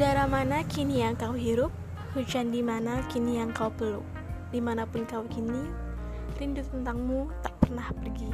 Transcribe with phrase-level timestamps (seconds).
[0.00, 1.68] Udara mana kini yang kau hirup?
[2.16, 4.00] Hujan di mana kini yang kau peluk?
[4.48, 5.68] Di mana pun kau kini,
[6.40, 8.32] rindu tentangmu tak pernah pergi.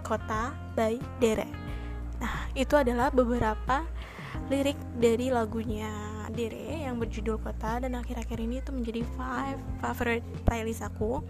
[0.00, 1.44] Kota by Dere.
[2.24, 3.84] Nah, itu adalah beberapa
[4.48, 5.92] lirik dari lagunya
[6.32, 11.20] Dere yang berjudul Kota dan akhir-akhir ini itu menjadi five favorite playlist aku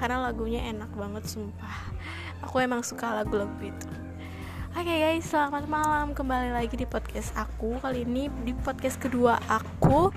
[0.00, 1.92] karena lagunya enak banget sumpah.
[2.48, 4.05] Aku emang suka lagu-lagu itu.
[4.76, 6.12] Oke okay guys, selamat malam.
[6.12, 7.80] Kembali lagi di podcast aku.
[7.80, 10.12] Kali ini di podcast kedua aku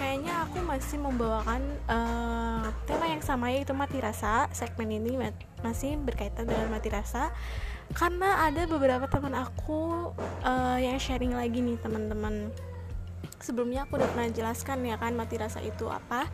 [0.00, 1.60] Kayaknya aku masih membawakan
[1.92, 4.48] uh, tema yang sama yaitu mati rasa.
[4.56, 5.20] Segmen ini
[5.60, 7.36] masih berkaitan dengan mati rasa.
[7.92, 10.08] Karena ada beberapa teman aku
[10.40, 12.48] uh, yang sharing lagi nih teman-teman.
[13.44, 16.32] Sebelumnya aku udah pernah jelaskan ya kan mati rasa itu apa.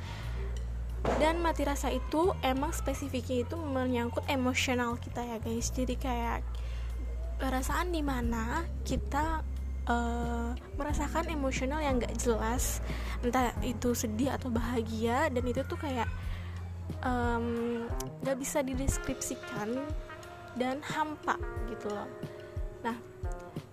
[1.19, 5.75] Dan mati rasa itu emang spesifiknya itu menyangkut emosional kita ya guys.
[5.75, 6.47] Jadi kayak
[7.39, 9.43] perasaan di mana kita
[9.89, 12.81] uh, merasakan emosional yang gak jelas
[13.25, 16.09] entah itu sedih atau bahagia dan itu tuh kayak
[17.05, 17.87] um,
[18.25, 19.81] gak bisa dideskripsikan
[20.55, 21.35] dan hampa
[21.67, 22.09] gitu loh.
[22.87, 22.97] Nah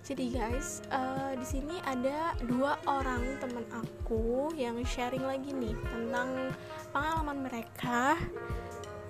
[0.01, 6.51] jadi guys uh, di sini ada dua orang teman aku yang sharing lagi nih tentang
[6.89, 8.17] pengalaman mereka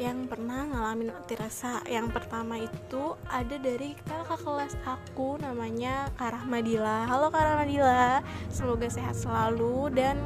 [0.02, 1.85] yang pernah ngalamin mati rasa.
[1.85, 9.94] Yang pertama itu ada dari kakak kelas aku namanya Karahmadila halo Karahmadila semoga sehat selalu
[9.94, 10.17] dan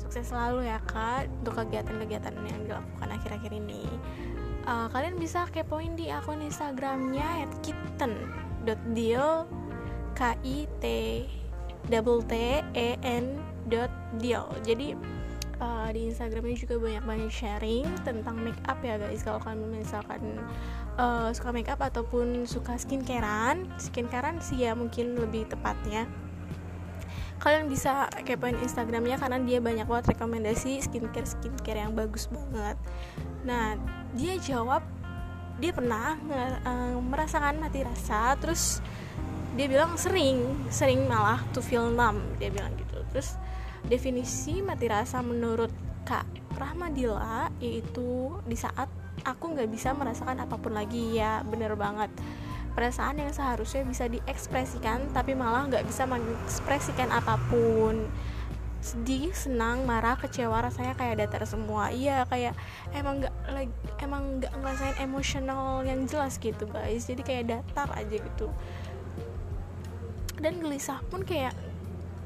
[0.00, 3.84] sukses selalu ya kak untuk kegiatan-kegiatan yang dilakukan akhir-akhir ini.
[4.64, 9.44] Uh, kalian bisa kepoin di akun instagramnya @kitten.deal
[10.16, 10.86] k i t
[11.92, 13.36] double t e n
[13.68, 14.48] dot deal.
[14.64, 14.94] Jadi
[15.92, 19.20] di Instagramnya juga banyak banyak sharing tentang make up ya guys.
[19.22, 20.40] Kalau kalian misalkan
[20.96, 26.08] uh, suka make up ataupun suka skincarean skincarean sih ya mungkin lebih tepatnya.
[27.42, 32.80] Kalian bisa kepoin Instagramnya karena dia banyak banget rekomendasi skincare skincare yang bagus banget.
[33.44, 33.76] Nah
[34.16, 34.82] dia jawab
[35.60, 36.16] dia pernah
[36.64, 38.80] uh, merasakan mati rasa terus
[39.52, 43.04] dia bilang sering sering malah to feel numb dia bilang gitu.
[43.12, 43.36] Terus
[43.86, 45.70] Definisi mati rasa menurut
[46.02, 46.26] Kak
[46.58, 48.90] Rahmadila yaitu di saat
[49.22, 52.10] aku nggak bisa merasakan apa pun lagi ya bener banget
[52.72, 58.08] perasaan yang seharusnya bisa diekspresikan tapi malah nggak bisa mengekspresikan apa pun
[58.82, 61.94] sedih, senang, marah, kecewa rasanya kayak datar semua.
[61.94, 62.58] Iya, kayak
[62.90, 63.34] emang nggak
[64.02, 67.06] emang nggak ngerasain emosional yang jelas gitu, guys.
[67.06, 68.50] Jadi kayak datar aja gitu.
[70.42, 71.54] Dan gelisah pun kayak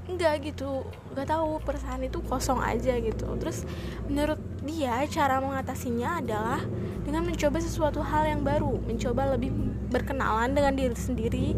[0.06, 3.26] enggak gitu nggak tahu perasaan itu kosong aja gitu.
[3.38, 3.66] Terus
[4.06, 6.60] menurut dia cara mengatasinya adalah
[7.02, 9.54] dengan mencoba sesuatu hal yang baru mencoba lebih
[9.90, 11.48] berkenalan dengan diri sendiri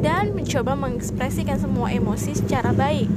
[0.00, 3.08] dan mencoba mengekspresikan semua emosi secara baik.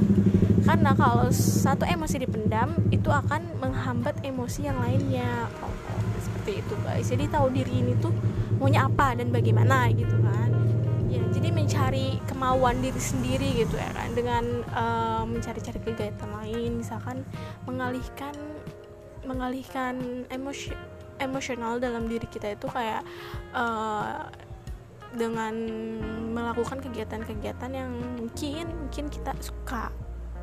[0.64, 5.48] Karena kalau satu emosi dipendam itu akan menghambat emosi yang lainnya.
[5.64, 5.72] Oh,
[6.20, 7.08] seperti itu guys.
[7.08, 8.12] Jadi tahu diri ini tuh
[8.58, 10.57] maunya apa dan bagaimana gitu kan
[11.08, 14.44] ya jadi mencari kemauan diri sendiri gitu ya kan dengan
[14.76, 17.24] uh, mencari-cari kegiatan lain misalkan
[17.64, 18.36] mengalihkan
[19.24, 20.72] mengalihkan emosi
[21.18, 23.02] emosional dalam diri kita itu kayak
[23.56, 24.28] uh,
[25.16, 25.56] dengan
[26.36, 29.88] melakukan kegiatan-kegiatan yang mungkin mungkin kita suka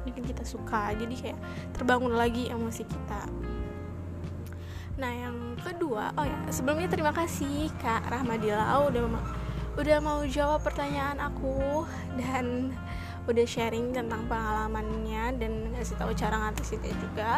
[0.06, 1.40] mungkin kita suka jadi kayak
[1.74, 3.26] terbangun lagi emosi kita.
[5.02, 9.06] Nah yang kedua oh ya sebelumnya terima kasih kak Rahmadila udah
[9.76, 11.84] udah mau jawab pertanyaan aku
[12.16, 12.72] dan
[13.28, 17.32] udah sharing tentang pengalamannya dan ngasih tahu cara ngatasinnya juga.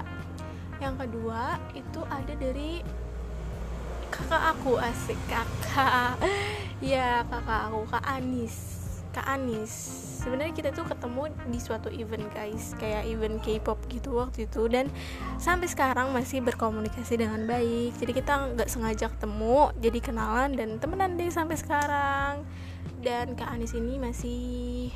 [0.78, 2.86] Yang kedua itu ada dari
[4.14, 6.16] kakak aku asik kakak.
[6.78, 8.56] Ya kakak aku kak Anis.
[9.10, 12.74] Kak Anis sebenarnya kita tuh ketemu di suatu event guys.
[12.82, 14.66] Kayak event K-pop gitu waktu itu.
[14.66, 14.90] Dan
[15.38, 17.94] sampai sekarang masih berkomunikasi dengan baik.
[18.02, 22.42] Jadi kita nggak sengaja ketemu jadi kenalan dan temenan deh sampai sekarang.
[23.06, 24.90] Dan Kak Anis ini masih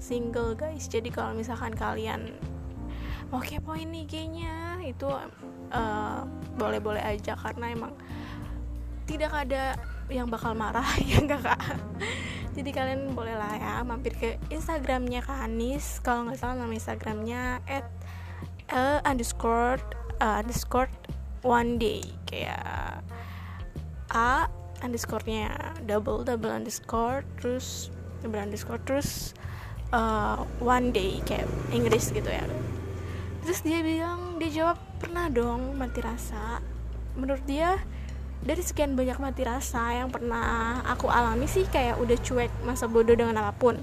[0.00, 0.88] single guys.
[0.88, 2.32] Jadi kalau misalkan kalian
[3.28, 5.06] mau kepoin nih kayaknya itu
[5.70, 6.24] uh,
[6.56, 7.36] boleh-boleh aja.
[7.36, 7.92] Karena emang
[9.04, 9.76] tidak ada
[10.10, 11.60] yang bakal marah ya enggak kak
[12.50, 16.02] jadi kalian boleh lah ya mampir ke instagramnya kak Anis.
[16.02, 17.86] Kalau nggak salah nama instagramnya at
[18.74, 19.78] uh, underscore
[20.18, 20.90] uh, underscore
[21.46, 22.02] one day.
[22.26, 23.06] Kayak
[24.10, 24.50] a
[24.82, 27.94] underscorenya double double underscore terus
[28.24, 29.32] double underscore terus
[29.94, 31.22] uh, one day.
[31.22, 32.42] Kayak Inggris gitu ya.
[33.46, 36.58] Terus dia bilang dia jawab pernah dong mati rasa.
[37.14, 37.78] Menurut dia
[38.40, 43.12] dari sekian banyak mati rasa yang pernah aku alami sih kayak udah cuek masa bodoh
[43.12, 43.76] dengan apa pun.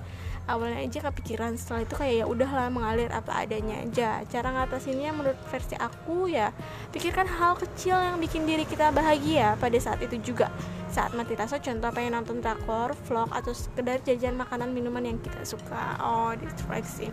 [0.47, 4.23] Awalnya aja kepikiran setelah itu kayak ya udahlah mengalir apa adanya aja.
[4.31, 6.55] Cara ngatasinnya menurut versi aku ya
[6.95, 10.47] pikirkan hal kecil yang bikin diri kita bahagia pada saat itu juga.
[10.87, 15.43] Saat mati rasa contoh pengen nonton drakor vlog atau sekedar jajan makanan minuman yang kita
[15.43, 15.99] suka.
[15.99, 17.11] Oh distraksi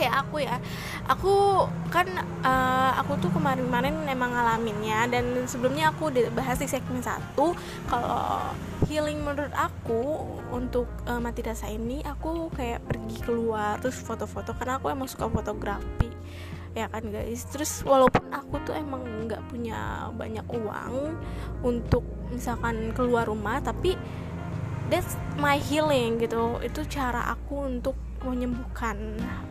[0.00, 0.56] kayak aku ya.
[1.12, 2.08] Aku kan
[2.40, 7.52] uh, aku tuh kemarin-kemarin emang ngalaminnya dan sebelumnya aku udah bahas di segmen satu.
[7.84, 8.56] Kalau
[8.88, 14.80] healing menurut aku untuk uh, mati rasa ini aku kayak pergi keluar terus foto-foto karena
[14.80, 16.08] aku emang suka fotografi.
[16.72, 17.44] Ya kan guys?
[17.50, 21.18] Terus walaupun aku tuh emang nggak punya banyak uang
[21.66, 23.98] untuk misalkan keluar rumah tapi
[24.86, 26.62] that's my healing gitu.
[26.62, 28.96] Itu cara aku untuk menyembuhkan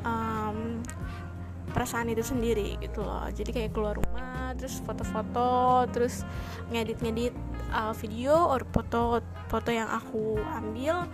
[0.06, 0.38] um,
[1.80, 3.24] perasaan itu sendiri gitu loh.
[3.31, 6.28] Jadi kayak keluar rumah terus foto-foto terus
[6.68, 7.31] ngedit-ngedit
[7.72, 11.08] uh, video or foto foto yang aku ambil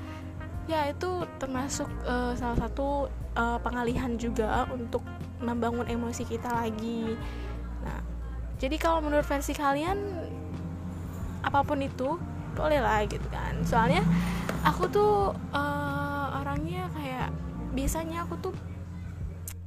[0.66, 3.06] ya itu termasuk uh, salah satu
[3.38, 5.06] uh, pengalihan juga untuk
[5.38, 7.14] membangun emosi kita lagi.
[7.86, 8.02] Nah
[8.58, 10.02] jadi kalau menurut versi kalian
[11.46, 12.18] apa pun itu
[12.58, 13.62] boleh lah gitu kan.
[13.62, 14.02] Soalnya
[14.66, 17.30] aku tuh uh, orangnya kayak
[17.78, 18.54] biasanya aku tuh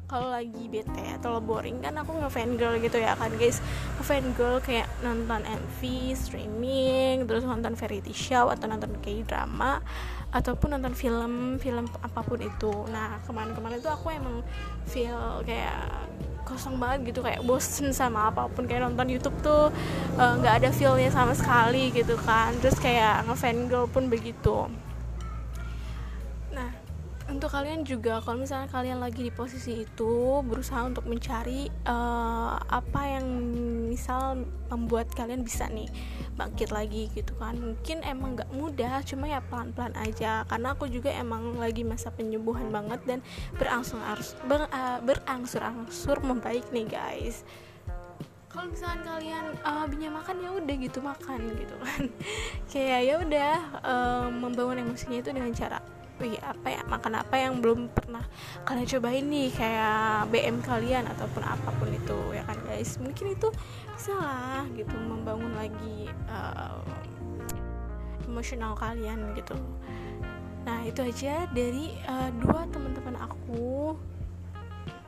[0.09, 3.61] kalau lagi bete atau boring kan aku ngefan girl gitu ya kan guys.
[4.01, 5.81] Ngefan girl kayak nonton MV
[6.17, 9.85] streaming terus nonton variety show atau nonton kayak drama
[10.33, 12.73] ataupun nonton film film apa pun itu.
[12.89, 14.41] Nah kemarin-kemarin tuh aku emang
[14.89, 16.09] feel kayak
[16.49, 18.65] kosong banget gitu kayak bosen sama apa pun.
[18.65, 19.69] Kayak nonton YouTube tuh
[20.17, 22.57] eh, nggak uh, ada feelnya sama sekali gitu kan.
[22.65, 24.73] Terus kayak ngefan girl pun begitu
[27.29, 33.01] untuk kalian juga kalau misalnya kalian lagi di posisi itu berusaha untuk mencari uh, apa
[33.05, 33.27] yang
[33.93, 35.93] misal membuat kalian bisa nih
[36.41, 37.61] bangkit lagi gitu kan.
[37.61, 40.49] Mungkin emang nggak mudah cuma ya pelan-pelan aja.
[40.49, 43.21] Karena aku juga emang lagi masa penyembuhan banget dan
[43.61, 47.45] berangsur-angsur ber, uh, berangsur-angsur membaik nih guys.
[48.49, 52.03] Kalau misalnya kalian uh, punya makan ya udah gitu makan gitu kan.
[52.73, 53.55] Kayak ya udah
[53.85, 58.23] uh, membangun emosinya itu dengan cara wih apa ya makan apa yang belum pernah
[58.67, 59.49] kalian cobain nih?
[59.55, 62.99] Kayak BM kalian ataupun apa pun itu ya kan guys?
[62.99, 63.49] Mungkin itu
[63.95, 64.19] bisa
[64.75, 66.83] gitu membangun lagi uh,
[68.27, 69.57] emosional kalian gitu.
[70.67, 73.97] Nah itu aja dari uh, dua teman-teman aku.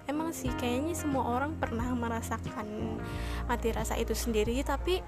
[0.09, 2.99] Emang sih kayaknya semua orang pernah merasakan
[3.47, 4.99] mati rasa itu sendiri tapi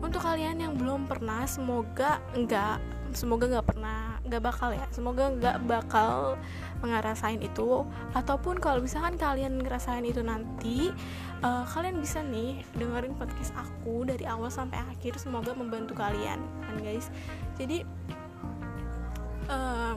[0.00, 2.80] untuk kalian yang belum pernah semoga enggak
[3.12, 6.38] semoga nggak pernah nggak bakal ya semoga nggak bakal
[6.80, 7.84] ngerasain itu.
[8.16, 10.88] Ataupun kalau misalkan kalian ngerasain itu nanti
[11.44, 16.76] uh, kalian bisa nih dengerin podcast aku dari awal sampai akhir semoga membantu kalian kan
[16.80, 17.12] guys?
[17.60, 17.84] Jadi
[19.50, 19.94] uh,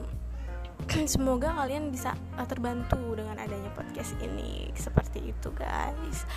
[1.14, 6.28] semoga kalian bisa uh, terbantu dengan adanya podcast ini seperti itu guys.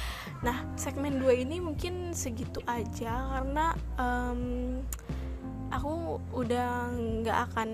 [0.46, 4.42] Nah segmen 2 ini mungkin segitu aja karena um,
[5.72, 7.70] aku udah nggak akan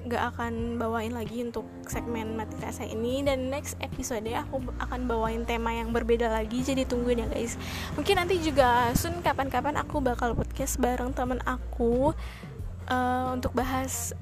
[0.00, 3.22] nggak akan bawain lagi untuk segmen mati rasa ini.
[3.22, 7.54] Dan next episode aku akan bawain tema yang berbeda lagi jadi tungguin ya guys.
[7.94, 12.16] Mungkin nanti juga sun kapan-kapan aku bakal podcast bareng temen aku
[12.90, 14.12] uh, untuk bahas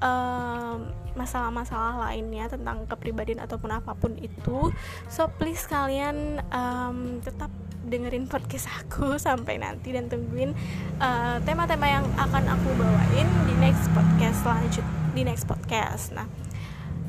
[1.17, 4.71] masalah-masalah uh, lainnya tentang kepribadian ataupun apa pun itu
[5.11, 7.51] so please kalian um, tetap
[7.89, 10.53] dengerin podcast aku sampai nanti dan tungguin
[11.01, 14.85] eh, tema-tema uh, yang akan aku bawain di next podcast lanjut
[15.17, 16.13] di next podcast.
[16.13, 16.29] Nah,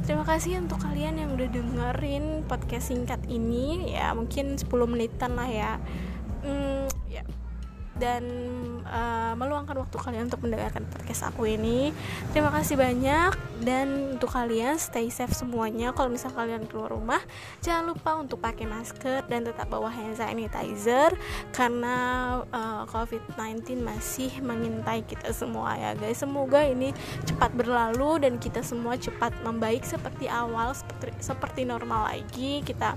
[0.08, 5.48] terima kasih untuk kalian yang udah dengerin podcast singkat ini ya mungkin 10 menitan lah
[5.48, 5.72] ya.
[6.40, 7.22] Hmm, ya
[8.00, 8.24] dan
[8.88, 11.94] uh, meluangkan waktu kalian untuk mendengarkan podcast aku ini.
[12.34, 15.92] Terima kasih banyak dan untuk kalian stay safe semuanya.
[15.92, 17.20] Kalau misal kalian keluar rumah,
[17.60, 21.12] jangan lupa untuk pakai masker dan tetap bawa hand sanitizer
[21.52, 21.96] karena
[22.50, 26.18] uh, COVID-19 masih mengintai kita semua ya guys.
[26.20, 26.96] Semoga ini
[27.28, 32.64] cepat berlalu dan kita semua cepat membaik seperti awal seperti seperti normal lagi.
[32.64, 32.96] Kita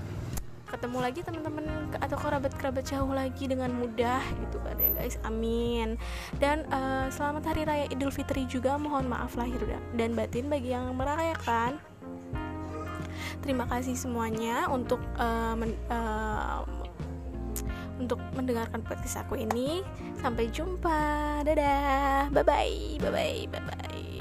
[0.74, 1.66] ketemu lagi teman-teman
[2.02, 5.16] atau kerabat-kerabat jauh lagi dengan mudah gitu kan ya guys.
[5.22, 5.94] Amin.
[6.42, 8.74] Dan uh, selamat hari raya idul fitri juga.
[8.74, 9.62] Mohon maaf lahir
[9.94, 11.78] dan batin bagi yang merayakan.
[13.40, 16.66] Terima kasih semuanya untuk uh, men, uh,
[18.02, 19.86] untuk mendengarkan podcast aku ini.
[20.18, 21.40] Sampai jumpa.
[21.46, 22.34] Dadah.
[22.34, 24.13] Bye bye bye bye bye bye